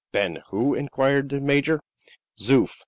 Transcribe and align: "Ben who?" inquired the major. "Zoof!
"Ben 0.11 0.41
who?" 0.49 0.73
inquired 0.73 1.29
the 1.29 1.39
major. 1.39 1.79
"Zoof! 2.39 2.73